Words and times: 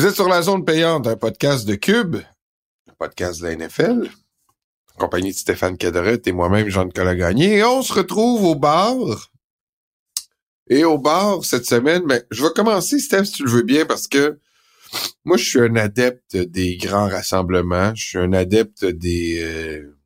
Vous 0.00 0.06
êtes 0.06 0.14
sur 0.14 0.30
la 0.30 0.40
zone 0.40 0.64
payante, 0.64 1.06
un 1.06 1.16
podcast 1.18 1.68
de 1.68 1.74
Cube, 1.74 2.16
un 2.88 2.94
podcast 2.98 3.42
de 3.42 3.48
la 3.48 3.54
NFL, 3.54 4.08
en 4.94 4.98
compagnie 4.98 5.32
de 5.32 5.36
Stéphane 5.36 5.76
Cadrette 5.76 6.26
et 6.26 6.32
moi-même, 6.32 6.70
Jean-Nicolas 6.70 7.14
Gagné. 7.14 7.58
Et 7.58 7.64
on 7.64 7.82
se 7.82 7.92
retrouve 7.92 8.44
au 8.44 8.54
bar. 8.54 8.96
Et 10.70 10.84
au 10.86 10.96
bar, 10.96 11.44
cette 11.44 11.66
semaine, 11.66 12.06
ben, 12.06 12.24
je 12.30 12.42
vais 12.42 12.48
commencer, 12.56 12.98
Steph, 12.98 13.24
si 13.24 13.32
tu 13.32 13.44
le 13.44 13.50
veux 13.50 13.62
bien, 13.62 13.84
parce 13.84 14.08
que 14.08 14.40
moi, 15.26 15.36
je 15.36 15.44
suis 15.44 15.60
un 15.60 15.76
adepte 15.76 16.34
des 16.34 16.78
grands 16.78 17.10
rassemblements. 17.10 17.94
Je 17.94 18.02
suis 18.02 18.18
un 18.18 18.32
adepte 18.32 18.86
des, 18.86 19.42
euh, 19.42 19.98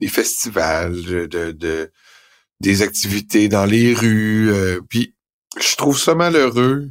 des 0.00 0.08
festivals, 0.08 1.02
de, 1.02 1.52
de, 1.52 1.90
des 2.60 2.82
activités 2.82 3.48
dans 3.48 3.64
les 3.64 3.94
rues. 3.94 4.52
Euh, 4.52 4.82
puis, 4.86 5.14
je 5.58 5.76
trouve 5.76 5.98
ça 5.98 6.14
malheureux 6.14 6.90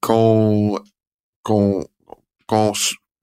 qu'on 0.00 0.78
qu'on 1.42 1.86
qu'on 2.46 2.72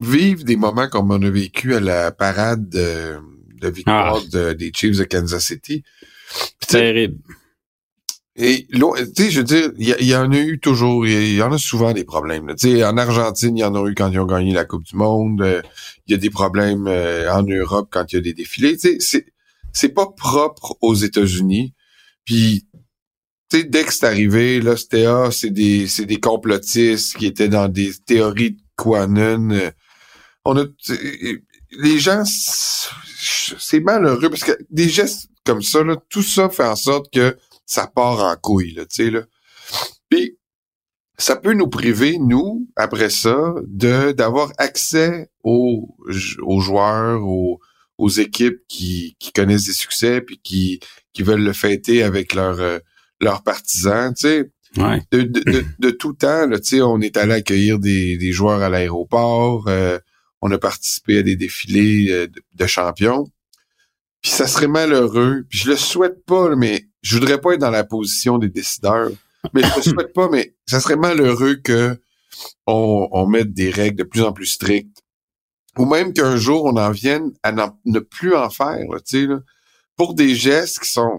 vive 0.00 0.44
des 0.44 0.56
moments 0.56 0.88
comme 0.88 1.10
on 1.10 1.22
a 1.22 1.30
vécu 1.30 1.74
à 1.74 1.80
la 1.80 2.10
parade 2.12 2.68
de, 2.68 3.18
de 3.60 3.68
victoire 3.68 4.20
ah. 4.34 4.54
des 4.54 4.72
Chiefs 4.74 4.98
de 4.98 5.04
Kansas 5.04 5.44
City. 5.44 5.82
Terrible. 6.66 7.18
Et 8.36 8.66
tu 8.66 8.80
sais, 9.16 9.30
je 9.30 9.38
veux 9.38 9.44
dire, 9.44 9.70
il 9.78 10.06
y, 10.06 10.16
en 10.16 10.32
a 10.32 10.36
eu 10.36 10.58
toujours, 10.58 11.06
il 11.06 11.34
y, 11.34 11.42
en 11.42 11.52
a 11.52 11.58
souvent 11.58 11.92
des 11.92 12.02
problèmes. 12.02 12.52
Tu 12.58 12.78
sais, 12.78 12.84
en 12.84 12.96
Argentine, 12.96 13.56
il 13.56 13.60
y 13.60 13.64
en 13.64 13.76
a 13.76 13.88
eu 13.88 13.94
quand 13.94 14.10
ils 14.10 14.18
ont 14.18 14.26
gagné 14.26 14.52
la 14.52 14.64
Coupe 14.64 14.82
du 14.82 14.96
Monde. 14.96 15.40
Euh, 15.40 15.62
il 16.08 16.12
y 16.12 16.14
a 16.14 16.18
des 16.18 16.30
problèmes 16.30 16.88
euh, 16.88 17.32
en 17.32 17.44
Europe 17.44 17.88
quand 17.92 18.12
il 18.12 18.16
y 18.16 18.18
a 18.18 18.22
des 18.22 18.34
défilés. 18.34 18.72
Tu 18.72 18.88
sais, 18.88 18.96
c'est 18.98 19.26
c'est 19.72 19.90
pas 19.90 20.06
propre 20.06 20.76
aux 20.80 20.94
États-Unis. 20.94 21.74
Puis 22.24 22.66
sais, 23.58 23.64
dès 23.64 23.84
que 23.84 23.92
c'est 23.92 24.06
arrivé, 24.06 24.60
là, 24.60 24.76
c'était 24.76 25.06
ah, 25.06 25.30
c'est 25.30 25.50
des 25.50 25.86
c'est 25.86 26.06
des 26.06 26.20
complotistes 26.20 27.16
qui 27.16 27.26
étaient 27.26 27.48
dans 27.48 27.68
des 27.68 27.92
théories 28.06 28.52
de 28.52 28.60
Quanon. 28.76 29.72
On 30.44 30.56
a 30.58 30.64
les 31.78 31.98
gens 31.98 32.22
c'est 32.24 33.80
malheureux 33.80 34.28
parce 34.30 34.44
que 34.44 34.56
des 34.70 34.88
gestes 34.88 35.28
comme 35.44 35.62
ça, 35.62 35.82
là, 35.84 35.96
tout 36.08 36.22
ça 36.22 36.48
fait 36.48 36.64
en 36.64 36.76
sorte 36.76 37.12
que 37.12 37.36
ça 37.66 37.86
part 37.86 38.20
en 38.24 38.36
couille, 38.36 38.72
là, 38.72 38.84
tu 38.86 39.04
sais, 39.04 39.10
là. 39.10 39.22
Puis 40.08 40.38
ça 41.18 41.36
peut 41.36 41.52
nous 41.52 41.68
priver, 41.68 42.18
nous, 42.18 42.68
après 42.76 43.10
ça, 43.10 43.54
de 43.66 44.12
d'avoir 44.12 44.52
accès 44.58 45.30
aux, 45.42 45.96
aux 46.42 46.60
joueurs, 46.60 47.22
aux, 47.22 47.60
aux 47.98 48.08
équipes 48.08 48.60
qui, 48.68 49.16
qui 49.18 49.32
connaissent 49.32 49.66
des 49.66 49.72
succès 49.72 50.20
puis 50.20 50.40
qui, 50.42 50.80
qui 51.12 51.22
veulent 51.22 51.44
le 51.44 51.52
fêter 51.52 52.02
avec 52.02 52.34
leurs 52.34 52.60
euh, 52.60 52.78
leurs 53.24 53.42
partisans, 53.42 54.12
tu 54.14 54.28
sais. 54.28 54.50
De, 55.12 55.22
de, 55.22 55.64
de, 55.78 55.90
tout 55.90 56.14
temps, 56.14 56.50
tu 56.50 56.58
sais, 56.64 56.82
on 56.82 57.00
est 57.00 57.16
allé 57.16 57.34
accueillir 57.34 57.78
des, 57.78 58.16
des 58.16 58.32
joueurs 58.32 58.60
à 58.60 58.68
l'aéroport, 58.68 59.68
euh, 59.68 60.00
on 60.42 60.50
a 60.50 60.58
participé 60.58 61.18
à 61.18 61.22
des 61.22 61.36
défilés 61.36 62.10
euh, 62.10 62.26
de, 62.54 62.66
champions. 62.66 63.24
Puis 64.20 64.32
ça 64.32 64.48
serait 64.48 64.66
malheureux, 64.66 65.44
puis 65.48 65.60
je 65.60 65.70
le 65.70 65.76
souhaite 65.76 66.24
pas, 66.24 66.56
mais 66.56 66.88
je 67.02 67.16
voudrais 67.16 67.40
pas 67.40 67.52
être 67.52 67.60
dans 67.60 67.70
la 67.70 67.84
position 67.84 68.38
des 68.38 68.48
décideurs. 68.48 69.10
Mais 69.52 69.62
je 69.62 69.76
le 69.76 69.82
souhaite 69.94 70.12
pas, 70.12 70.28
mais 70.28 70.56
ça 70.66 70.80
serait 70.80 70.96
malheureux 70.96 71.54
que 71.54 71.96
on, 72.66 73.08
on 73.12 73.26
mette 73.28 73.52
des 73.52 73.70
règles 73.70 73.98
de 73.98 74.02
plus 74.02 74.22
en 74.22 74.32
plus 74.32 74.46
strictes 74.46 75.04
ou 75.78 75.86
même 75.86 76.12
qu'un 76.12 76.36
jour 76.36 76.64
on 76.64 76.76
en 76.76 76.90
vienne 76.90 77.32
à 77.42 77.52
ne 77.84 77.98
plus 77.98 78.34
en 78.34 78.50
faire, 78.50 78.86
tu 79.06 79.26
sais, 79.26 79.34
pour 79.96 80.14
des 80.14 80.34
gestes 80.34 80.80
qui 80.80 80.90
sont 80.90 81.18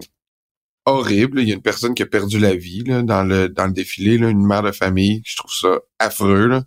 horribles. 0.86 1.40
Il 1.40 1.48
y 1.48 1.52
a 1.52 1.54
une 1.54 1.62
personne 1.62 1.94
qui 1.94 2.02
a 2.02 2.06
perdu 2.06 2.38
la 2.38 2.54
vie 2.54 2.84
là, 2.84 3.02
dans 3.02 3.24
le 3.24 3.48
dans 3.48 3.66
le 3.66 3.72
défilé, 3.72 4.14
une 4.16 4.46
mère 4.46 4.62
de 4.62 4.72
famille. 4.72 5.22
Je 5.24 5.36
trouve 5.36 5.52
ça 5.52 5.80
affreux. 5.98 6.62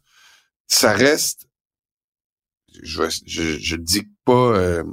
Ça 0.68 0.94
reste, 0.94 1.47
je 2.84 3.75
dis 3.75 4.07
pas 4.25 4.56
euh, 4.56 4.84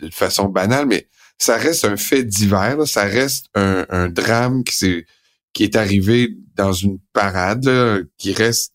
de 0.00 0.10
façon 0.10 0.48
banale, 0.48 0.86
mais 0.86 1.08
ça 1.38 1.56
reste 1.56 1.84
un 1.84 1.96
fait 1.96 2.24
divers. 2.24 2.86
Ça 2.88 3.04
reste 3.04 3.46
un, 3.54 4.08
drame 4.08 4.64
qui 4.64 4.74
s'est 4.76 5.06
qui 5.52 5.64
est 5.64 5.76
arrivé 5.76 6.34
dans 6.56 6.72
une 6.72 6.98
parade, 7.12 8.08
qui 8.18 8.32
reste. 8.32 8.74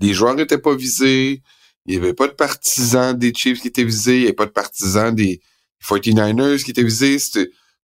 Les 0.00 0.12
joueurs 0.12 0.34
n'étaient 0.34 0.58
pas 0.58 0.76
visés 0.76 1.42
il 1.88 1.92
n'y 1.92 2.04
avait 2.04 2.14
pas 2.14 2.28
de 2.28 2.34
partisans 2.34 3.18
des 3.18 3.32
Chiefs 3.34 3.62
qui 3.62 3.68
étaient 3.68 3.82
visés, 3.82 4.16
il 4.16 4.20
n'y 4.20 4.26
avait 4.26 4.34
pas 4.34 4.44
de 4.44 4.50
partisans 4.50 5.14
des 5.14 5.40
49ers 5.82 6.62
qui 6.62 6.70
étaient 6.70 6.84
visés. 6.84 7.16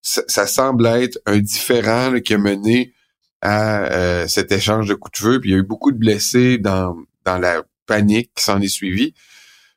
Ça, 0.06 0.46
semble 0.46 0.86
être 0.86 1.18
un 1.24 1.38
différent 1.38 2.20
qui 2.20 2.34
a 2.34 2.38
mené 2.38 2.92
à 3.40 3.84
euh, 3.84 4.28
cet 4.28 4.52
échange 4.52 4.86
de 4.86 4.94
coups 4.94 5.18
de 5.18 5.24
feu. 5.24 5.40
Puis 5.40 5.50
il 5.50 5.52
y 5.54 5.56
a 5.56 5.60
eu 5.60 5.64
beaucoup 5.64 5.92
de 5.92 5.96
blessés 5.96 6.58
dans, 6.58 6.94
dans 7.24 7.38
la 7.38 7.62
panique 7.86 8.30
qui 8.34 8.44
s'en 8.44 8.60
est 8.60 8.68
suivie. 8.68 9.14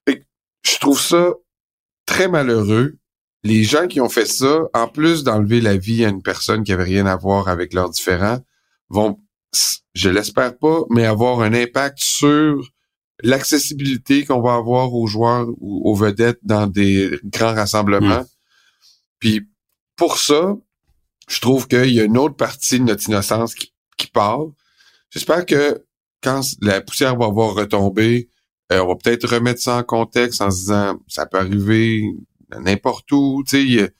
Je 0.06 0.78
trouve 0.80 1.00
ça 1.00 1.34
très 2.06 2.28
malheureux. 2.28 2.98
Les 3.44 3.64
gens 3.64 3.88
qui 3.88 4.02
ont 4.02 4.10
fait 4.10 4.26
ça, 4.26 4.64
en 4.74 4.88
plus 4.90 5.24
d'enlever 5.24 5.62
la 5.62 5.78
vie 5.78 6.04
à 6.04 6.10
une 6.10 6.22
personne 6.22 6.64
qui 6.64 6.74
avait 6.74 6.84
rien 6.84 7.06
à 7.06 7.16
voir 7.16 7.48
avec 7.48 7.74
leurs 7.74 7.90
différents, 7.90 8.40
vont, 8.90 9.20
je 9.94 10.09
l'espère 10.09 10.58
pas, 10.58 10.82
mais 10.90 11.06
avoir 11.06 11.40
un 11.40 11.54
impact 11.54 12.00
sur 12.00 12.70
l'accessibilité 13.24 14.26
qu'on 14.26 14.42
va 14.42 14.56
avoir 14.56 14.94
aux 14.94 15.08
joueurs 15.08 15.48
ou 15.59 15.90
aux 15.90 15.96
vedettes 15.96 16.40
dans 16.44 16.68
des 16.68 17.18
grands 17.24 17.54
rassemblements. 17.54 18.22
Hmm. 18.22 18.28
Puis 19.20 19.48
pour 19.97 20.18
ça, 20.18 20.56
je 21.28 21.41
trouve 21.41 21.68
qu'il 21.68 21.91
y 21.91 22.00
a 22.00 22.03
une 22.03 22.18
autre 22.18 22.35
partie 22.35 22.80
de 22.80 22.85
notre 22.85 23.08
innocence 23.09 23.53
qui, 23.53 23.74
qui 23.97 24.08
part. 24.08 24.46
J'espère 25.09 25.46
que 25.46 25.84
quand 26.24 26.41
la 26.62 26.81
poussière 26.81 27.18
va 27.18 27.25
avoir 27.25 27.53
retombé, 27.53 28.30
euh, 28.72 28.80
on 28.80 28.88
va 28.88 28.96
peut-être 28.96 29.28
remettre 29.28 29.62
ça 29.62 29.78
en 29.78 29.84
contexte 29.84 30.41
en 30.41 30.52
se 30.52 30.58
disant 30.58 31.00
ça 31.08 31.25
peut 31.25 31.38
arriver 31.38 32.03
n'importe 32.59 33.12
où. 33.12 33.44
Tu 33.46 33.75
sais, 33.78 33.94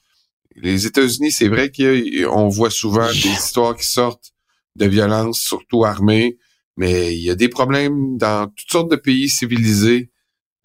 les 0.56 0.86
États-Unis, 0.86 1.32
c'est 1.32 1.48
vrai 1.48 1.70
qu'on 1.70 2.48
voit 2.48 2.70
souvent 2.70 3.08
des 3.08 3.28
histoires 3.28 3.76
qui 3.76 3.86
sortent 3.86 4.32
de 4.76 4.86
violences, 4.86 5.40
surtout 5.40 5.84
armées. 5.84 6.38
Mais 6.76 7.14
il 7.14 7.22
y 7.22 7.30
a 7.30 7.34
des 7.34 7.48
problèmes 7.48 8.16
dans 8.18 8.48
toutes 8.48 8.70
sortes 8.70 8.90
de 8.90 8.96
pays 8.96 9.28
civilisés. 9.28 10.10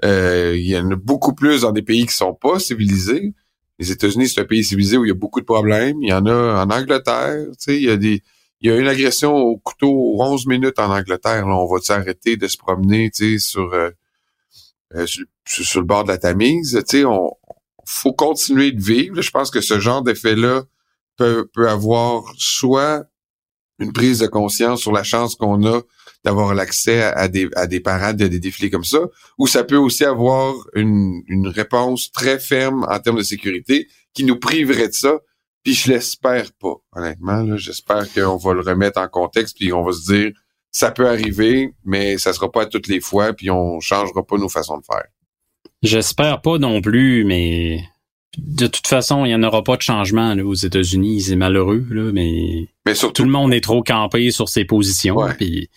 Euh, 0.03 0.55
il 0.55 0.67
y 0.67 0.77
en 0.77 0.91
a 0.91 0.95
beaucoup 0.95 1.33
plus 1.33 1.61
dans 1.61 1.71
des 1.71 1.81
pays 1.81 2.05
qui 2.05 2.13
sont 2.13 2.33
pas 2.33 2.59
civilisés. 2.59 3.33
Les 3.79 3.91
États-Unis, 3.91 4.29
c'est 4.29 4.41
un 4.41 4.45
pays 4.45 4.63
civilisé 4.63 4.97
où 4.97 5.05
il 5.05 5.09
y 5.09 5.11
a 5.11 5.15
beaucoup 5.15 5.39
de 5.39 5.45
problèmes. 5.45 5.97
Il 6.01 6.09
y 6.09 6.13
en 6.13 6.25
a 6.25 6.63
en 6.63 6.69
Angleterre, 6.69 7.45
tu 7.51 7.55
sais, 7.57 7.77
il 7.77 7.83
y 7.83 7.89
a 7.89 7.97
des 7.97 8.23
il 8.63 8.69
y 8.69 8.71
a 8.71 8.77
une 8.77 8.87
agression 8.87 9.35
au 9.35 9.57
couteau 9.57 10.15
11 10.21 10.47
minutes 10.47 10.79
en 10.79 10.89
Angleterre. 10.89 11.45
Là, 11.45 11.55
on 11.57 11.67
va 11.67 11.81
s'arrêter 11.81 12.37
de 12.37 12.47
se 12.47 12.57
promener, 12.57 13.11
tu 13.11 13.37
sais, 13.37 13.45
sur, 13.45 13.73
euh, 13.73 13.89
euh, 14.95 15.05
sur, 15.45 15.81
le 15.81 15.85
bord 15.85 16.05
de 16.05 16.07
la 16.07 16.17
Tamise. 16.17 16.81
Tu 16.87 16.99
sais, 16.99 17.05
on 17.05 17.35
faut 17.85 18.13
continuer 18.13 18.71
de 18.71 18.81
vivre. 18.81 19.21
Je 19.21 19.31
pense 19.31 19.51
que 19.51 19.59
ce 19.59 19.81
genre 19.81 20.01
d'effet-là 20.01 20.63
peut, 21.17 21.49
peut 21.53 21.69
avoir 21.69 22.23
soit 22.37 23.03
une 23.79 23.91
prise 23.91 24.19
de 24.19 24.27
conscience 24.27 24.79
sur 24.79 24.93
la 24.93 25.03
chance 25.03 25.35
qu'on 25.35 25.65
a 25.67 25.81
d'avoir 26.23 26.53
l'accès 26.53 27.03
à, 27.03 27.27
des, 27.27 27.49
à 27.55 27.67
des 27.67 27.79
parades, 27.79 28.21
à 28.21 28.29
des 28.29 28.39
défilés 28.39 28.69
comme 28.69 28.83
ça, 28.83 28.99
ou 29.37 29.47
ça 29.47 29.63
peut 29.63 29.77
aussi 29.77 30.05
avoir 30.05 30.55
une, 30.73 31.21
une 31.27 31.47
réponse 31.47 32.11
très 32.11 32.39
ferme 32.39 32.85
en 32.89 32.99
termes 32.99 33.17
de 33.17 33.23
sécurité 33.23 33.87
qui 34.13 34.23
nous 34.23 34.39
priverait 34.39 34.87
de 34.87 34.93
ça. 34.93 35.19
Puis 35.63 35.73
je 35.73 35.91
l'espère 35.91 36.51
pas, 36.53 36.75
honnêtement. 36.93 37.57
J'espère 37.57 38.11
qu'on 38.13 38.37
va 38.37 38.53
le 38.53 38.61
remettre 38.61 38.99
en 38.99 39.07
contexte, 39.07 39.57
puis 39.57 39.71
on 39.73 39.83
va 39.83 39.93
se 39.93 40.11
dire 40.11 40.31
ça 40.71 40.91
peut 40.91 41.07
arriver, 41.07 41.73
mais 41.85 42.17
ça 42.17 42.33
sera 42.33 42.51
pas 42.51 42.63
à 42.63 42.65
toutes 42.65 42.87
les 42.87 42.99
fois, 42.99 43.33
puis 43.33 43.49
on 43.51 43.79
changera 43.79 44.25
pas 44.25 44.37
nos 44.37 44.49
façons 44.49 44.77
de 44.77 44.83
faire. 44.83 45.05
J'espère 45.83 46.41
pas 46.41 46.57
non 46.57 46.81
plus, 46.81 47.25
mais 47.25 47.83
de 48.37 48.67
toute 48.67 48.87
façon, 48.87 49.25
il 49.25 49.29
n'y 49.29 49.35
en 49.35 49.43
aura 49.43 49.63
pas 49.63 49.77
de 49.77 49.81
changement 49.81 50.33
aux 50.33 50.55
États-Unis. 50.55 51.21
C'est 51.21 51.35
malheureux, 51.35 51.85
là, 51.89 52.11
mais, 52.11 52.67
mais 52.85 52.95
surtout, 52.95 53.21
tout 53.21 53.25
le 53.25 53.31
monde 53.31 53.53
est 53.53 53.61
trop 53.61 53.83
campé 53.83 54.31
sur 54.31 54.49
ses 54.49 54.65
positions. 54.65 55.17
Puis 55.37 55.69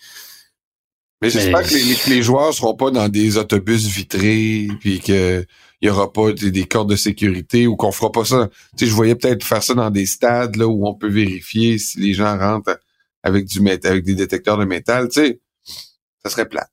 mais 1.22 1.30
j'espère 1.30 1.62
que 1.62 1.74
les, 1.74 2.14
les, 2.14 2.22
joueurs 2.22 2.52
seront 2.52 2.74
pas 2.74 2.90
dans 2.90 3.08
des 3.08 3.38
autobus 3.38 3.86
vitrés, 3.86 4.68
puis 4.80 5.00
que 5.00 5.46
il 5.80 5.88
y 5.88 5.90
aura 5.90 6.12
pas 6.12 6.32
des, 6.32 6.64
cordes 6.64 6.90
de 6.90 6.96
sécurité 6.96 7.66
ou 7.66 7.76
qu'on 7.76 7.92
fera 7.92 8.10
pas 8.10 8.24
ça. 8.24 8.48
Tu 8.76 8.84
sais, 8.84 8.90
je 8.90 8.94
voyais 8.94 9.14
peut-être 9.14 9.44
faire 9.44 9.62
ça 9.62 9.74
dans 9.74 9.90
des 9.90 10.06
stades 10.06 10.56
là 10.56 10.66
où 10.66 10.86
on 10.86 10.94
peut 10.94 11.08
vérifier 11.08 11.78
si 11.78 12.00
les 12.00 12.14
gens 12.14 12.38
rentrent 12.38 12.78
avec 13.22 13.46
du 13.46 13.60
avec 13.68 14.04
des 14.04 14.14
détecteurs 14.14 14.56
de 14.58 14.64
métal. 14.64 15.08
Tu 15.08 15.20
sais, 15.20 15.40
ça 16.22 16.30
serait 16.30 16.48
plate. 16.48 16.70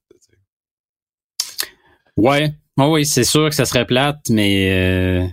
Ouais, 2.16 2.54
oui, 2.78 3.06
c'est 3.06 3.24
sûr 3.24 3.50
que 3.50 3.56
ça 3.56 3.66
serait 3.66 3.86
plate, 3.86 4.30
mais 4.30 4.72
euh, 4.72 5.28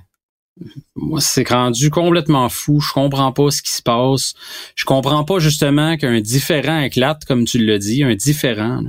moi, 0.97 1.21
c'est 1.21 1.49
rendu 1.49 1.91
complètement 1.91 2.49
fou. 2.49 2.81
Je 2.81 2.93
comprends 2.93 3.33
pas 3.33 3.51
ce 3.51 3.63
qui 3.63 3.73
se 3.73 3.83
passe. 3.83 4.35
Je 4.75 4.85
comprends 4.85 5.25
pas 5.25 5.39
justement 5.39 5.97
qu'un 5.97 6.21
différent 6.21 6.81
éclate, 6.81 7.25
comme 7.25 7.45
tu 7.45 7.65
l'as 7.65 7.79
dit, 7.79 8.03
un 8.03 8.15
différent. 8.15 8.83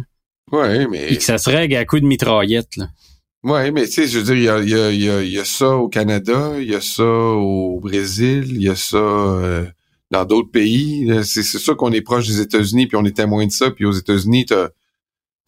Ouais, 0.52 0.88
mais. 0.88 1.14
Et 1.14 1.18
que 1.18 1.24
ça 1.24 1.38
se 1.38 1.50
règle 1.50 1.76
à 1.76 1.86
coup 1.86 2.00
de 2.00 2.06
mitraillette, 2.06 2.76
là. 2.78 2.90
Ouais, 3.44 3.72
mais 3.72 3.86
tu 3.86 3.94
sais, 3.94 4.08
je 4.08 4.20
veux 4.20 4.24
dire, 4.24 4.36
il 4.36 4.44
y 4.44 4.50
a, 4.50 4.62
y, 4.62 4.76
a, 4.76 4.92
y, 4.92 5.10
a, 5.10 5.24
y 5.24 5.40
a, 5.40 5.46
ça 5.46 5.70
au 5.70 5.90
Canada, 5.90 6.60
il 6.60 6.70
y 6.70 6.76
a 6.76 6.82
ça 6.82 7.04
au 7.04 7.80
Brésil, 7.80 8.46
il 8.50 8.62
y 8.62 8.70
a 8.70 8.76
ça 8.76 8.98
euh, 8.98 9.66
dans 10.12 10.26
d'autres 10.26 10.52
pays. 10.52 11.10
C'est 11.24 11.42
sûr 11.44 11.76
qu'on 11.76 11.92
est 11.92 12.02
proche 12.02 12.28
des 12.28 12.40
États-Unis, 12.40 12.86
puis 12.86 12.98
on 12.98 13.06
est 13.06 13.16
témoin 13.16 13.48
de 13.48 13.52
ça. 13.52 13.72
Puis 13.72 13.86
aux 13.86 13.94
États-Unis, 13.94 14.46
t'as 14.46 14.70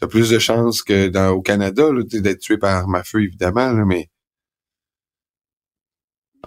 as 0.02 0.08
plus 0.08 0.30
de 0.32 0.40
chances 0.40 0.82
que 0.82 1.08
dans 1.08 1.30
au 1.32 1.42
Canada 1.42 1.90
d'être 2.12 2.40
tué 2.40 2.58
par 2.58 2.76
arme 2.78 2.96
à 2.96 3.04
feu, 3.04 3.24
évidemment, 3.24 3.72
là, 3.72 3.86
mais 3.86 4.10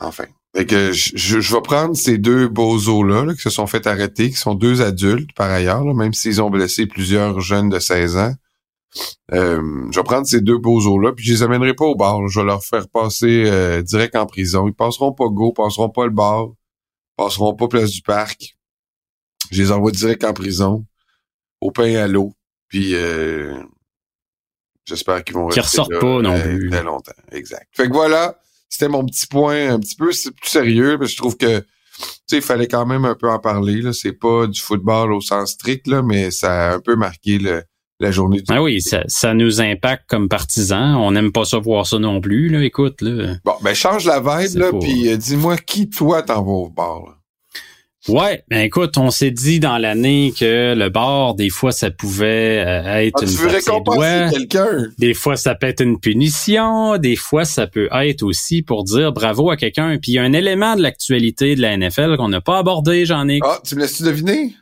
enfin. 0.00 0.26
Fait 0.54 0.66
que 0.66 0.92
je, 0.92 1.12
je, 1.16 1.54
vais 1.54 1.60
prendre 1.60 1.94
ces 1.94 2.16
deux 2.18 2.48
bozos-là 2.48 3.34
qui 3.34 3.42
se 3.42 3.50
sont 3.50 3.66
fait 3.66 3.86
arrêter, 3.86 4.30
qui 4.30 4.36
sont 4.36 4.54
deux 4.54 4.80
adultes 4.80 5.32
par 5.34 5.50
ailleurs, 5.50 5.84
même 5.94 6.14
s'ils 6.14 6.40
ont 6.40 6.50
blessé 6.50 6.86
plusieurs 6.86 7.40
jeunes 7.40 7.68
de 7.68 7.78
16 7.78 8.16
ans. 8.16 8.34
Euh, 9.32 9.88
je 9.90 9.98
vais 9.98 10.04
prendre 10.04 10.26
ces 10.26 10.40
deux 10.40 10.58
bozos-là, 10.58 11.12
puis 11.12 11.24
je 11.24 11.32
les 11.32 11.42
amènerai 11.42 11.74
pas 11.74 11.84
au 11.84 11.94
bar. 11.94 12.26
Je 12.28 12.40
vais 12.40 12.46
leur 12.46 12.64
faire 12.64 12.88
passer 12.88 13.44
euh, 13.46 13.82
direct 13.82 14.16
en 14.16 14.26
prison. 14.26 14.66
Ils 14.68 14.74
passeront 14.74 15.12
pas 15.12 15.28
go, 15.28 15.52
passeront 15.52 15.90
pas 15.90 16.04
le 16.04 16.12
bar, 16.12 16.48
passeront 17.16 17.54
pas 17.54 17.68
place 17.68 17.90
du 17.90 18.02
parc. 18.02 18.56
Je 19.50 19.62
les 19.62 19.72
envoie 19.72 19.92
direct 19.92 20.24
en 20.24 20.32
prison, 20.32 20.84
au 21.60 21.70
pain 21.70 21.86
et 21.86 21.96
à 21.96 22.08
l'eau. 22.08 22.32
Puis 22.68 22.94
euh, 22.94 23.62
j'espère 24.84 25.22
qu'ils 25.24 25.36
vont 25.36 25.46
rester 25.46 25.60
ressortent 25.60 26.00
pas 26.00 26.22
non 26.22 26.40
plus. 26.40 26.70
Très 26.70 26.82
longtemps. 26.82 27.12
Exact. 27.30 27.68
Fait 27.72 27.88
que 27.88 27.92
voilà 27.92 28.38
c'était 28.68 28.88
mon 28.88 29.04
petit 29.04 29.26
point 29.26 29.74
un 29.74 29.80
petit 29.80 29.96
peu 29.96 30.06
plus 30.06 30.30
sérieux, 30.42 30.98
parce 30.98 31.10
que 31.10 31.16
je 31.16 31.16
trouve 31.16 31.36
que 31.36 31.60
tu 31.60 32.04
sais, 32.26 32.36
il 32.36 32.42
fallait 32.42 32.68
quand 32.68 32.84
même 32.84 33.04
un 33.04 33.14
peu 33.14 33.30
en 33.30 33.38
parler. 33.38 33.80
Là. 33.80 33.92
C'est 33.92 34.12
pas 34.12 34.46
du 34.46 34.60
football 34.60 35.12
au 35.12 35.20
sens 35.20 35.52
strict, 35.52 35.86
là, 35.86 36.02
mais 36.02 36.30
ça 36.30 36.72
a 36.72 36.74
un 36.74 36.80
peu 36.80 36.94
marqué 36.94 37.38
la 38.00 38.10
journée 38.10 38.38
du 38.38 38.44
Ah 38.48 38.62
oui, 38.62 38.80
ça, 38.80 39.04
ça 39.06 39.34
nous 39.34 39.60
impacte 39.60 40.04
comme 40.08 40.28
partisans. 40.28 40.96
On 40.96 41.12
n'aime 41.12 41.32
pas 41.32 41.44
ça 41.44 41.58
voir 41.58 41.86
ça 41.86 41.98
non 41.98 42.20
plus, 42.20 42.48
là. 42.48 42.62
Écoute, 42.62 43.00
là. 43.00 43.36
Bon, 43.44 43.54
ben 43.62 43.74
change 43.74 44.04
la 44.04 44.20
vibe, 44.20 44.58
là, 44.58 44.70
puis 44.80 45.08
euh, 45.08 45.16
dis-moi 45.16 45.56
qui, 45.56 45.88
toi, 45.88 46.22
t'en 46.22 46.42
vas 46.42 46.52
au 46.52 46.68
bar, 46.68 47.02
là? 47.06 47.12
Ouais, 48.08 48.44
ben 48.48 48.60
écoute, 48.60 48.98
on 48.98 49.10
s'est 49.10 49.32
dit 49.32 49.58
dans 49.58 49.78
l'année 49.78 50.32
que 50.38 50.74
le 50.76 50.88
bar, 50.90 51.34
des 51.34 51.50
fois, 51.50 51.72
ça 51.72 51.90
pouvait 51.90 52.64
euh, 52.64 52.98
être 52.98 53.18
ah, 53.20 53.24
une 53.24 53.28
tu 53.28 53.36
veux 53.36 53.48
récompenser 53.48 54.28
quelqu'un? 54.30 54.86
Des 54.96 55.12
fois, 55.12 55.36
ça 55.36 55.56
peut 55.56 55.66
être 55.66 55.82
une 55.82 55.98
punition. 55.98 56.98
Des 56.98 57.16
fois, 57.16 57.44
ça 57.44 57.66
peut 57.66 57.88
être 57.92 58.22
aussi 58.22 58.62
pour 58.62 58.84
dire 58.84 59.12
bravo 59.12 59.50
à 59.50 59.56
quelqu'un. 59.56 59.98
Puis 60.00 60.12
il 60.12 60.14
y 60.14 60.18
a 60.18 60.22
un 60.22 60.34
élément 60.34 60.76
de 60.76 60.82
l'actualité 60.82 61.56
de 61.56 61.62
la 61.62 61.76
NFL 61.76 62.16
qu'on 62.16 62.28
n'a 62.28 62.40
pas 62.40 62.58
abordé, 62.58 63.06
j'en 63.06 63.28
ai. 63.28 63.40
Ah, 63.42 63.60
tu 63.64 63.74
me 63.74 63.80
laisses-tu 63.80 64.04
deviner? 64.04 64.54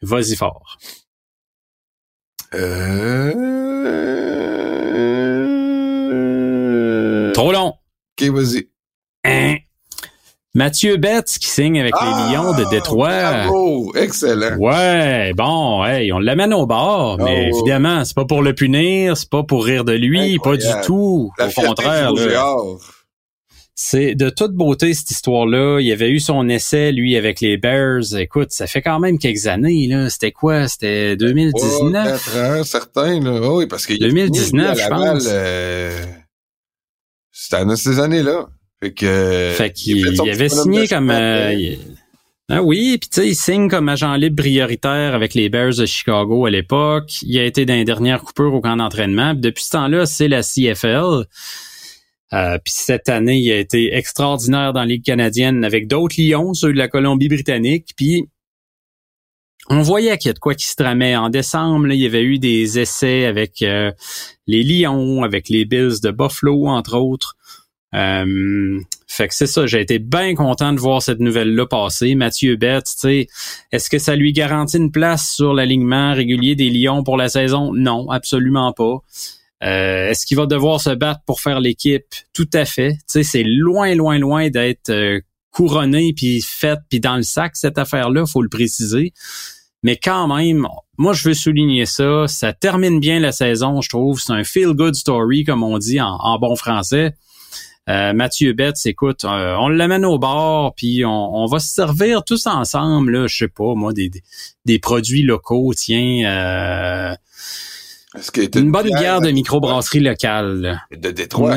Vas-y 0.00 0.36
fort. 0.36 0.78
Euh... 2.54 3.32
Trop 7.32 7.52
long. 7.52 7.74
Ok, 8.20 8.28
vas-y. 8.28 8.68
Hein? 9.24 9.56
Mathieu 10.54 10.98
Betts 10.98 11.38
qui 11.40 11.48
signe 11.48 11.80
avec 11.80 11.94
les 11.94 12.00
ah, 12.02 12.30
Lions 12.30 12.52
de 12.52 12.68
Détroit. 12.68 13.46
Oh, 13.50 13.90
excellent. 13.94 14.58
Ouais, 14.58 15.32
bon, 15.34 15.82
hey, 15.82 16.12
on 16.12 16.18
l'amène 16.18 16.52
au 16.52 16.66
bord, 16.66 17.16
mais 17.18 17.48
oh. 17.50 17.56
évidemment, 17.56 18.04
c'est 18.04 18.14
pas 18.14 18.26
pour 18.26 18.42
le 18.42 18.54
punir, 18.54 19.16
c'est 19.16 19.30
pas 19.30 19.44
pour 19.44 19.64
rire 19.64 19.84
de 19.84 19.94
lui, 19.94 20.38
pas 20.38 20.58
du 20.58 20.66
tout. 20.84 21.30
au 21.38 21.60
contraire. 21.60 22.12
C'est 23.84 24.14
de 24.14 24.30
toute 24.30 24.52
beauté 24.52 24.94
cette 24.94 25.10
histoire-là. 25.10 25.80
Il 25.80 25.90
avait 25.90 26.08
eu 26.08 26.20
son 26.20 26.48
essai, 26.48 26.92
lui, 26.92 27.16
avec 27.16 27.40
les 27.40 27.56
Bears. 27.56 28.16
Écoute, 28.16 28.52
ça 28.52 28.68
fait 28.68 28.80
quand 28.80 29.00
même 29.00 29.18
quelques 29.18 29.48
années. 29.48 29.88
là. 29.88 30.08
C'était 30.08 30.30
quoi? 30.30 30.68
C'était 30.68 31.16
2019? 31.16 32.32
Oh, 32.32 32.38
ans, 32.38 32.64
certain. 32.64 33.18
Là. 33.18 33.40
Oh 33.42 33.58
oui, 33.58 33.66
parce 33.66 33.84
que 33.84 33.94
2019, 33.98 34.78
je 34.80 34.88
pense. 34.88 35.24
Euh... 35.28 36.00
C'était 37.32 37.76
ces 37.76 37.98
années-là. 37.98 38.46
Fait 38.80 38.92
que. 38.92 39.52
Fait 39.56 39.72
qu'il 39.72 40.30
avait 40.30 40.48
signé 40.48 40.86
comme. 40.86 41.10
Euh, 41.10 41.74
ah 42.50 42.62
oui, 42.62 42.98
puis 43.00 43.10
tu 43.10 43.20
sais, 43.20 43.28
il 43.28 43.34
signe 43.34 43.68
comme 43.68 43.88
agent 43.88 44.14
libre 44.14 44.44
prioritaire 44.44 45.12
avec 45.12 45.34
les 45.34 45.48
Bears 45.48 45.74
de 45.74 45.86
Chicago 45.86 46.46
à 46.46 46.50
l'époque. 46.50 47.20
Il 47.22 47.36
a 47.36 47.44
été 47.44 47.66
dans 47.66 47.74
les 47.74 47.84
dernières 47.84 48.22
coupures 48.22 48.54
au 48.54 48.60
camp 48.60 48.76
d'entraînement. 48.76 49.34
Depuis 49.34 49.64
ce 49.64 49.70
temps-là, 49.70 50.06
c'est 50.06 50.28
la 50.28 50.42
CFL. 50.42 51.26
Euh, 52.32 52.58
puis 52.58 52.72
cette 52.74 53.08
année, 53.08 53.38
il 53.38 53.52
a 53.52 53.58
été 53.58 53.94
extraordinaire 53.94 54.72
dans 54.72 54.80
la 54.80 54.86
Ligue 54.86 55.04
canadienne 55.04 55.64
avec 55.64 55.86
d'autres 55.86 56.16
Lions, 56.18 56.54
ceux 56.54 56.72
de 56.72 56.78
la 56.78 56.88
Colombie-Britannique. 56.88 57.90
Puis 57.96 58.28
on 59.68 59.82
voyait 59.82 60.18
qu'il 60.18 60.28
y 60.28 60.30
a 60.30 60.34
de 60.34 60.38
quoi 60.38 60.54
qui 60.54 60.66
se 60.66 60.76
tramait. 60.76 61.16
En 61.16 61.28
décembre, 61.28 61.88
il 61.92 62.00
y 62.00 62.06
avait 62.06 62.22
eu 62.22 62.38
des 62.38 62.78
essais 62.78 63.26
avec 63.26 63.62
euh, 63.62 63.92
les 64.46 64.62
Lions, 64.62 65.22
avec 65.22 65.48
les 65.48 65.64
Bills 65.64 66.00
de 66.02 66.10
Buffalo, 66.10 66.66
entre 66.66 66.96
autres. 66.96 67.36
Euh, 67.94 68.80
fait 69.06 69.28
que 69.28 69.34
c'est 69.34 69.46
ça, 69.46 69.66
j'ai 69.66 69.82
été 69.82 69.98
bien 69.98 70.34
content 70.34 70.72
de 70.72 70.80
voir 70.80 71.02
cette 71.02 71.20
nouvelle-là 71.20 71.66
passer. 71.66 72.14
Mathieu 72.14 72.56
Bett, 72.56 72.84
tu 72.84 72.92
sais, 72.96 73.26
est-ce 73.70 73.90
que 73.90 73.98
ça 73.98 74.16
lui 74.16 74.32
garantit 74.32 74.78
une 74.78 74.90
place 74.90 75.30
sur 75.34 75.52
l'alignement 75.52 76.14
régulier 76.14 76.54
des 76.54 76.70
Lions 76.70 77.04
pour 77.04 77.18
la 77.18 77.28
saison? 77.28 77.72
Non, 77.74 78.10
absolument 78.10 78.72
pas. 78.72 79.02
Euh, 79.62 80.10
est-ce 80.10 80.26
qu'il 80.26 80.36
va 80.36 80.46
devoir 80.46 80.80
se 80.80 80.90
battre 80.90 81.20
pour 81.26 81.40
faire 81.40 81.60
l'équipe? 81.60 82.04
Tout 82.32 82.48
à 82.52 82.64
fait. 82.64 82.92
Tu 82.92 82.98
sais, 83.08 83.22
c'est 83.22 83.44
loin, 83.44 83.94
loin, 83.94 84.18
loin 84.18 84.50
d'être 84.50 84.90
euh, 84.90 85.20
couronné 85.50 86.12
puis 86.16 86.42
fait 86.42 86.78
puis 86.88 87.00
dans 87.00 87.16
le 87.16 87.22
sac 87.22 87.56
cette 87.56 87.78
affaire-là, 87.78 88.26
faut 88.26 88.42
le 88.42 88.48
préciser. 88.48 89.12
Mais 89.82 89.96
quand 89.96 90.34
même, 90.34 90.66
moi 90.96 91.12
je 91.12 91.28
veux 91.28 91.34
souligner 91.34 91.86
ça. 91.86 92.26
Ça 92.28 92.52
termine 92.52 93.00
bien 93.00 93.20
la 93.20 93.32
saison, 93.32 93.80
je 93.80 93.88
trouve. 93.88 94.20
C'est 94.20 94.32
un 94.32 94.44
feel 94.44 94.72
good 94.74 94.94
story 94.94 95.44
comme 95.44 95.62
on 95.62 95.78
dit 95.78 96.00
en 96.00 96.38
bon 96.38 96.56
français. 96.56 97.14
Euh, 97.88 98.12
Mathieu 98.12 98.52
Betts, 98.52 98.86
écoute, 98.86 99.24
euh, 99.24 99.56
on 99.58 99.68
l'amène 99.68 100.04
au 100.04 100.18
bord, 100.18 100.74
puis 100.76 101.04
on, 101.04 101.46
va 101.46 101.58
se 101.58 101.74
servir 101.74 102.22
tous 102.24 102.46
ensemble, 102.46 103.10
là, 103.10 103.26
je 103.26 103.36
sais 103.36 103.48
pas, 103.48 103.74
moi, 103.74 103.92
des, 103.92 104.10
des, 104.64 104.78
produits 104.78 105.22
locaux, 105.22 105.72
tiens. 105.74 106.24
Euh, 106.24 107.14
une 108.54 108.70
bonne 108.70 108.88
bière 108.88 109.20
de 109.20 109.30
microbrasserie 109.30 110.00
locale. 110.00 110.80
De 110.90 111.10
Détroit? 111.10 111.54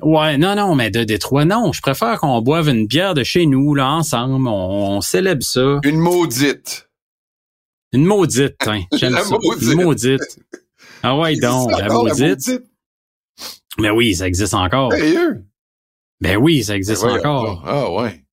Ouais, 0.00 0.38
non, 0.38 0.54
non, 0.54 0.74
mais 0.74 0.90
de 0.90 1.02
Détroit, 1.04 1.44
non. 1.44 1.72
Je 1.72 1.80
préfère 1.80 2.20
qu'on 2.20 2.40
boive 2.40 2.68
une 2.68 2.86
bière 2.86 3.14
de 3.14 3.24
chez 3.24 3.46
nous, 3.46 3.74
là, 3.74 3.90
ensemble. 3.90 4.46
On, 4.48 5.00
célèbre 5.00 5.42
ça. 5.42 5.80
Une 5.84 5.98
maudite. 5.98 6.88
Une 7.92 8.04
maudite, 8.04 8.56
hein. 8.66 8.82
J'aime 8.96 9.16
ça. 9.16 9.36
Une 9.60 9.82
maudite. 9.82 10.38
Ah 11.02 11.16
ouais, 11.16 11.36
donc, 11.36 11.70
la 11.70 11.88
maudite. 11.88 12.62
Mais 13.78 13.90
oui, 13.90 14.14
ça 14.14 14.26
existe 14.26 14.54
encore. 14.54 14.92
Sérieux? 14.92 15.44
Ben 16.20 16.36
oui, 16.36 16.64
ça 16.64 16.76
existe 16.76 17.04
ben 17.04 17.18
encore. 17.18 17.62
Ah 17.66 17.90
ouais. 17.92 18.24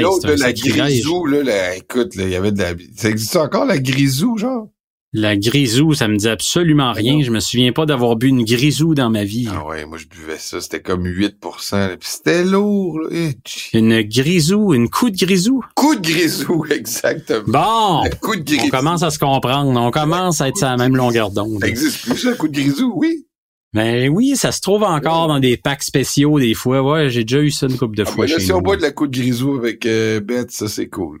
L'autre, 0.00 0.32
la 0.32 0.52
grisou, 0.52 1.26
là, 1.26 1.76
écoute, 1.76 2.14
il 2.16 2.28
y 2.28 2.36
avait 2.36 2.52
de 2.52 2.58
la... 2.58 2.72
Ça 2.96 3.08
existe 3.08 3.36
encore, 3.36 3.64
la 3.64 3.78
grisou, 3.78 4.36
genre? 4.36 4.68
La 5.12 5.36
grisou, 5.36 5.92
ça 5.92 6.06
me 6.06 6.16
dit 6.16 6.28
absolument 6.28 6.92
rien. 6.92 7.20
Je 7.22 7.32
me 7.32 7.40
souviens 7.40 7.72
pas 7.72 7.84
d'avoir 7.84 8.14
bu 8.14 8.28
une 8.28 8.44
grisou 8.44 8.94
dans 8.94 9.10
ma 9.10 9.24
vie. 9.24 9.48
Ah 9.50 9.66
ouais, 9.66 9.84
moi 9.84 9.98
je 9.98 10.06
buvais 10.06 10.38
ça, 10.38 10.60
c'était 10.60 10.80
comme 10.80 11.04
8% 11.04 11.96
c'était 12.00 12.44
lourd. 12.44 13.00
Là. 13.00 13.30
Une 13.74 14.02
grisou, 14.02 14.72
une 14.72 14.88
coup 14.88 15.10
de 15.10 15.16
grisou. 15.16 15.64
Coup 15.74 15.96
de 15.96 16.00
grisou, 16.00 16.64
exactement. 16.70 18.02
Bon, 18.04 18.10
coup 18.20 18.36
de 18.36 18.42
grisou. 18.42 18.66
on 18.66 18.70
commence 18.70 19.02
à 19.02 19.10
se 19.10 19.18
comprendre. 19.18 19.80
On 19.80 19.90
commence 19.90 20.40
à 20.40 20.48
être 20.48 20.62
à 20.62 20.70
la 20.70 20.76
même 20.76 20.94
longueur 20.94 21.32
d'onde. 21.32 21.58
Ça 21.60 21.68
existe 21.68 22.02
plus, 22.02 22.16
ça, 22.16 22.34
coup 22.34 22.46
de 22.46 22.52
grisou, 22.52 22.92
oui. 22.94 23.26
Ben 23.72 24.08
oui, 24.10 24.36
ça 24.36 24.52
se 24.52 24.60
trouve 24.60 24.84
encore 24.84 25.26
dans 25.26 25.40
des 25.40 25.56
packs 25.56 25.82
spéciaux 25.82 26.38
des 26.38 26.54
fois. 26.54 26.82
Ouais, 26.82 27.10
j'ai 27.10 27.24
déjà 27.24 27.40
eu 27.40 27.50
ça 27.50 27.66
une 27.66 27.76
couple 27.76 27.96
de 27.96 28.04
ah, 28.06 28.10
fois 28.10 28.26
chez 28.28 28.38
si 28.38 28.52
on 28.52 28.60
boit 28.60 28.76
de 28.76 28.82
la 28.82 28.90
coup 28.92 29.08
de 29.08 29.16
grisou 29.16 29.56
avec 29.56 29.86
euh, 29.86 30.20
Beth, 30.20 30.50
ça 30.50 30.68
c'est 30.68 30.88
cool. 30.88 31.20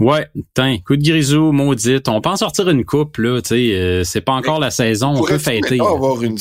Ouais, 0.00 0.26
tiens, 0.54 0.78
coup 0.84 0.96
de 0.96 1.02
grisou, 1.02 1.52
maudite. 1.52 2.08
On 2.08 2.20
peut 2.20 2.30
en 2.30 2.36
sortir 2.36 2.68
une 2.68 2.84
coupe, 2.84 3.18
là, 3.18 3.40
tu 3.40 3.48
sais. 3.48 3.74
Euh, 3.74 4.02
c'est 4.04 4.22
pas 4.22 4.32
encore 4.32 4.58
la 4.58 4.70
saison, 4.70 5.14
on 5.16 5.22
peut 5.22 5.38
fêter. 5.38 5.78
avoir 5.80 6.22
une, 6.22 6.38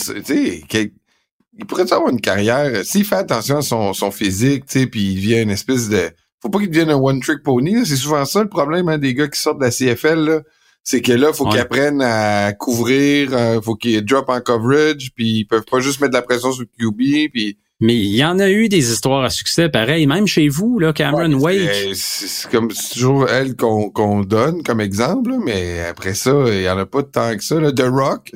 il 1.58 1.66
pourrait 1.68 1.92
avoir 1.92 2.10
une 2.10 2.22
carrière? 2.22 2.86
S'il 2.86 3.06
fait 3.06 3.16
attention 3.16 3.58
à 3.58 3.62
son, 3.62 3.94
son 3.94 4.12
physique, 4.12 4.66
tu 4.66 4.80
sais, 4.80 4.88
puis 4.88 5.12
il 5.12 5.16
devient 5.16 5.42
une 5.42 5.52
espèce 5.52 5.90
de... 5.90 6.10
Faut 6.42 6.50
pas 6.50 6.60
qu'il 6.60 6.70
devienne 6.70 6.90
un 6.90 6.96
one-trick 6.96 7.44
pony. 7.44 7.86
C'est 7.86 7.98
souvent 7.98 8.24
ça 8.24 8.42
le 8.42 8.48
problème 8.48 8.88
hein, 8.88 8.98
des 8.98 9.14
gars 9.14 9.28
qui 9.28 9.40
sortent 9.40 9.60
de 9.60 9.66
la 9.66 9.72
CFL. 9.72 10.20
Là 10.20 10.42
c'est 10.84 11.02
que 11.02 11.12
là, 11.12 11.34
faut 11.34 11.48
qu'ils 11.48 11.60
apprennent 11.60 12.02
à 12.02 12.52
couvrir, 12.54 13.34
euh, 13.34 13.62
faut 13.62 13.76
qu'ils 13.76 14.04
drop 14.04 14.30
en 14.30 14.42
coverage, 14.42 15.12
puis 15.16 15.40
ils 15.40 15.46
peuvent 15.46 15.66
pas 15.70 15.80
juste 15.80 16.02
mettre 16.02 16.14
de 16.14 16.18
la 16.18 16.24
pression 16.24 16.52
sur 16.52 16.64
le 16.64 16.90
QB, 16.90 17.32
puis 17.32 17.60
mais 17.82 17.96
il 17.96 18.16
y 18.16 18.26
en 18.26 18.40
a 18.40 18.50
eu 18.50 18.68
des 18.68 18.92
histoires 18.92 19.24
à 19.24 19.30
succès 19.30 19.70
pareil, 19.70 20.06
même 20.06 20.28
chez 20.28 20.50
vous, 20.50 20.80
là, 20.80 20.92
Cameron 20.92 21.34
Wake. 21.34 21.94
C'est 21.94 22.50
comme 22.52 22.70
toujours 22.70 23.30
elle 23.30 23.56
qu'on 23.56 24.22
donne 24.22 24.64
comme 24.64 24.82
exemple, 24.82 25.32
mais 25.44 25.82
après 25.82 26.14
ça, 26.14 26.32
il 26.48 26.62
y 26.62 26.70
en 26.70 26.78
a 26.78 26.86
pas 26.86 27.04
tant 27.04 27.38
que 27.38 27.44
ça. 27.44 27.60
Là. 27.60 27.72
The 27.72 27.88
Rock. 27.90 28.32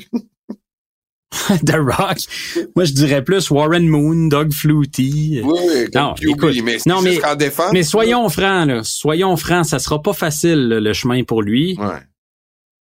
The 1.66 1.76
Rock. 1.76 2.20
Moi, 2.76 2.86
je 2.86 2.94
dirais 2.94 3.24
plus 3.24 3.50
Warren 3.50 3.88
Moon, 3.88 4.28
Doug 4.28 4.54
Flutie. 4.54 5.42
Oui, 5.44 5.88
non, 5.94 6.14
écoute, 6.22 6.56
mais 6.64 6.78
non, 6.86 7.02
mais, 7.02 7.20
défense, 7.38 7.74
mais 7.74 7.84
soyons 7.84 8.30
francs, 8.30 8.68
là. 8.68 8.84
Soyons 8.84 9.36
francs, 9.36 9.66
ça 9.66 9.80
sera 9.80 10.02
pas 10.02 10.14
facile, 10.14 10.70
le 10.70 10.94
chemin 10.94 11.24
pour 11.24 11.42
lui. 11.42 11.76
Ouais. 11.80 12.00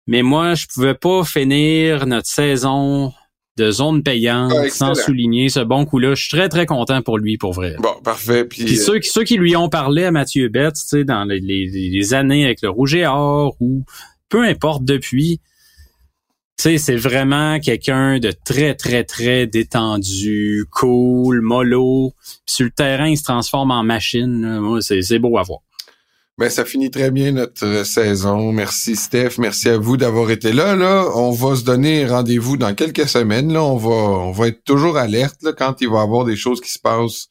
Mais 0.05 0.21
moi, 0.21 0.53
je 0.55 0.65
pouvais 0.71 0.93
pas 0.93 1.23
finir 1.23 2.05
notre 2.05 2.27
saison 2.27 3.13
de 3.57 3.69
zone 3.69 4.01
payante, 4.01 4.53
Ah, 4.55 4.69
sans 4.69 4.95
souligner 4.95 5.49
ce 5.49 5.59
bon 5.59 5.85
coup-là. 5.85 6.15
Je 6.15 6.21
suis 6.23 6.31
très, 6.37 6.47
très 6.49 6.65
content 6.65 7.01
pour 7.01 7.17
lui, 7.17 7.37
pour 7.37 7.51
vrai. 7.53 7.75
Bon, 7.79 7.93
parfait. 8.03 8.45
Puis, 8.45 8.63
Puis 8.63 8.79
euh, 8.79 8.81
ceux, 8.83 8.99
qui- 8.99 9.09
ceux 9.09 9.23
qui 9.23 9.35
lui 9.37 9.55
ont 9.55 9.67
parlé 9.69 10.05
à 10.05 10.11
Mathieu 10.11 10.47
Betts, 10.47 10.73
tu 10.75 10.81
sais, 10.87 11.03
dans 11.03 11.25
les, 11.25 11.39
les- 11.39 11.67
les 11.89 12.13
années 12.13 12.45
avec 12.45 12.61
le 12.61 12.69
Rouge 12.69 12.95
et 12.95 13.05
Or, 13.05 13.55
ou 13.59 13.83
peu 14.29 14.43
importe 14.43 14.85
depuis, 14.85 15.41
tu 16.57 16.63
sais, 16.63 16.77
c'est 16.77 16.95
vraiment 16.95 17.59
quelqu'un 17.59 18.19
de 18.19 18.31
très, 18.45 18.73
très, 18.75 19.03
très 19.03 19.47
détendu, 19.47 20.65
cool, 20.71 21.41
mollo. 21.41 22.13
Puis 22.45 22.55
sur 22.55 22.65
le 22.65 22.71
terrain, 22.71 23.07
il 23.07 23.17
se 23.17 23.23
transforme 23.23 23.71
en 23.71 23.83
machine. 23.83 24.59
Moi, 24.59 24.79
c'est 24.81 25.19
beau 25.19 25.37
à 25.37 25.43
voir. 25.43 25.59
Ben, 26.41 26.49
ça 26.49 26.65
finit 26.65 26.89
très 26.89 27.11
bien 27.11 27.33
notre 27.33 27.63
euh, 27.67 27.83
saison. 27.83 28.51
Merci 28.51 28.95
Steph, 28.95 29.33
merci 29.37 29.69
à 29.69 29.77
vous 29.77 29.95
d'avoir 29.95 30.31
été 30.31 30.51
là. 30.51 30.75
Là, 30.75 31.05
on 31.13 31.29
va 31.29 31.55
se 31.55 31.63
donner 31.63 32.07
rendez-vous 32.07 32.57
dans 32.57 32.73
quelques 32.73 33.07
semaines. 33.07 33.53
Là, 33.53 33.63
on 33.63 33.77
va, 33.77 33.91
on 33.91 34.31
va 34.31 34.47
être 34.47 34.63
toujours 34.63 34.97
alerte 34.97 35.43
là, 35.43 35.53
quand 35.53 35.81
il 35.81 35.89
va 35.89 35.99
y 35.99 36.01
avoir 36.01 36.25
des 36.25 36.35
choses 36.35 36.59
qui 36.59 36.71
se 36.71 36.79
passent, 36.79 37.27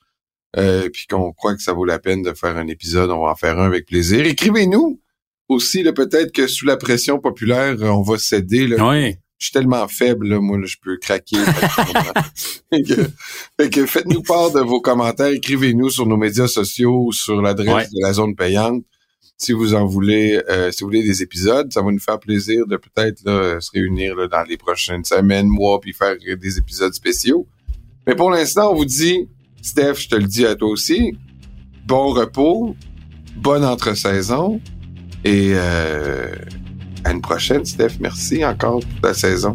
euh, 0.56 0.88
puis 0.90 1.08
qu'on 1.10 1.32
croit 1.32 1.56
que 1.56 1.62
ça 1.62 1.72
vaut 1.72 1.84
la 1.84 1.98
peine 1.98 2.22
de 2.22 2.32
faire 2.34 2.56
un 2.56 2.68
épisode. 2.68 3.10
On 3.10 3.24
va 3.24 3.32
en 3.32 3.34
faire 3.34 3.58
un 3.58 3.66
avec 3.66 3.86
plaisir. 3.86 4.24
Écrivez-nous 4.24 5.00
aussi. 5.48 5.82
Là, 5.82 5.92
peut-être 5.92 6.30
que 6.30 6.46
sous 6.46 6.64
la 6.64 6.76
pression 6.76 7.18
populaire, 7.18 7.74
euh, 7.80 7.88
on 7.88 8.02
va 8.02 8.16
céder. 8.16 8.68
Là. 8.68 8.90
Oui. 8.90 9.16
Je 9.38 9.46
suis 9.46 9.52
tellement 9.52 9.88
faible, 9.88 10.28
là, 10.28 10.38
moi, 10.38 10.56
là, 10.56 10.66
je 10.66 10.76
peux 10.80 10.98
craquer. 10.98 11.36
fait 12.72 12.82
que, 12.82 13.08
fait 13.60 13.70
que 13.70 13.86
faites-nous 13.86 14.22
part 14.22 14.52
de 14.52 14.60
vos 14.60 14.80
commentaires. 14.80 15.32
Écrivez-nous 15.32 15.90
sur 15.90 16.06
nos 16.06 16.16
médias 16.16 16.46
sociaux 16.46 17.06
ou 17.06 17.12
sur 17.12 17.42
l'adresse 17.42 17.74
Ouais. 17.74 17.84
de 17.86 18.06
la 18.06 18.12
zone 18.12 18.36
payante. 18.36 18.84
Si 19.40 19.52
vous 19.52 19.72
en 19.72 19.86
voulez, 19.86 20.38
euh, 20.50 20.70
si 20.70 20.82
vous 20.82 20.88
voulez 20.88 21.02
des 21.02 21.22
épisodes, 21.22 21.72
ça 21.72 21.80
va 21.80 21.90
nous 21.90 21.98
faire 21.98 22.20
plaisir 22.20 22.66
de 22.66 22.76
peut-être 22.76 23.22
se 23.58 23.70
réunir 23.72 24.14
là, 24.14 24.28
dans 24.28 24.42
les 24.42 24.58
prochaines 24.58 25.02
semaines, 25.02 25.48
mois, 25.48 25.80
puis 25.80 25.94
faire 25.94 26.16
des 26.18 26.58
épisodes 26.58 26.92
spéciaux. 26.92 27.46
Mais 28.06 28.14
pour 28.14 28.30
l'instant, 28.30 28.70
on 28.72 28.74
vous 28.74 28.84
dit, 28.84 29.30
Steph, 29.62 29.94
je 29.94 30.08
te 30.10 30.16
le 30.16 30.24
dis 30.24 30.44
à 30.44 30.56
toi 30.56 30.68
aussi, 30.68 31.16
bon 31.86 32.08
repos, 32.08 32.76
bonne 33.36 33.64
entre-saison 33.64 34.60
et 35.24 35.52
euh, 35.54 36.34
à 37.04 37.12
une 37.12 37.22
prochaine, 37.22 37.64
Steph. 37.64 37.98
Merci 37.98 38.44
encore 38.44 38.80
pour 38.80 39.00
ta 39.00 39.14
saison. 39.14 39.54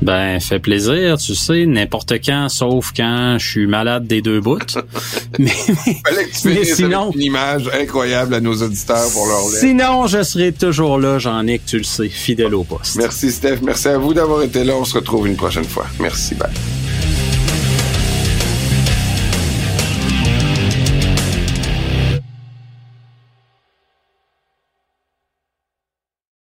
Ben, 0.00 0.38
fait 0.40 0.58
plaisir, 0.60 1.18
tu 1.18 1.34
sais, 1.34 1.66
n'importe 1.66 2.14
quand, 2.24 2.48
sauf 2.48 2.92
quand 2.96 3.36
je 3.38 3.46
suis 3.48 3.66
malade 3.66 4.06
des 4.06 4.22
deux 4.22 4.40
bouts. 4.40 4.58
mais 5.38 5.50
Mais 6.08 6.24
finisses 6.32 6.76
sinon- 6.76 7.02
avec 7.08 7.16
une 7.16 7.22
image 7.22 7.70
incroyable 7.80 8.34
à 8.34 8.40
nos 8.40 8.54
auditeurs 8.62 9.10
pour 9.12 9.26
leur 9.26 9.40
sinon, 9.48 10.06
je 10.06 10.22
serai 10.22 10.52
toujours 10.52 10.98
là, 10.98 11.18
Jean-Nic, 11.18 11.66
tu 11.66 11.78
le 11.78 11.84
sais, 11.84 12.08
fidèle 12.08 12.54
au 12.54 12.64
poste. 12.64 12.96
Merci 12.96 13.32
Steph, 13.32 13.58
merci 13.62 13.88
à 13.88 13.98
vous 13.98 14.14
d'avoir 14.14 14.42
été 14.42 14.64
là. 14.64 14.74
On 14.76 14.84
se 14.84 14.94
retrouve 14.94 15.26
une 15.26 15.36
prochaine 15.36 15.64
fois. 15.64 15.86
Merci, 16.00 16.34
bye. 16.34 16.48